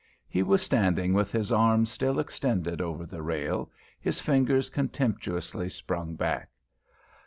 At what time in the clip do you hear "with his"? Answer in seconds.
1.13-1.51